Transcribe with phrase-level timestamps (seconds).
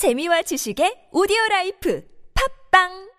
[0.00, 2.00] 재미와 지식의 오디오 라이프.
[2.32, 3.09] 팝빵!